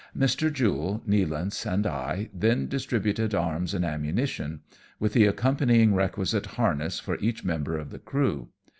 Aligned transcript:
Mr. 0.17 0.51
Jule, 0.51 1.03
Nealance, 1.07 1.63
and 1.71 1.85
I 1.85 2.31
then 2.33 2.65
distributed 2.67 3.35
arms 3.35 3.75
and 3.75 3.85
ammunition, 3.85 4.61
with 4.99 5.13
the 5.13 5.27
accompanying 5.27 5.93
requisite 5.93 6.47
harness 6.57 6.99
for 6.99 7.17
each 7.19 7.43
member 7.43 7.77
of 7.77 7.91
the 7.91 7.99
crew. 7.99 8.49